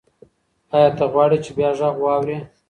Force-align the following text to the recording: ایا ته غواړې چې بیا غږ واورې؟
ایا 0.75 0.89
ته 0.97 1.05
غواړې 1.11 1.37
چې 1.45 1.51
بیا 1.57 1.69
غږ 1.79 1.95
واورې؟ 2.03 2.37